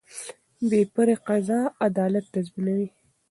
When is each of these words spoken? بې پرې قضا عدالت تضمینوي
بې 0.69 0.81
پرې 0.93 1.15
قضا 1.27 1.59
عدالت 1.87 2.25
تضمینوي 2.33 2.89